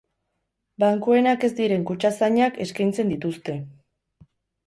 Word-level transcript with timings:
Bankuenak 0.83 1.43
ez 1.47 1.49
diren 1.59 1.83
kutxazainak 1.89 2.57
eskeintzen 2.65 3.11
dituzte. 3.15 3.59